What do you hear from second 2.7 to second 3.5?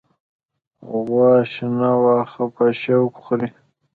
شوق خوری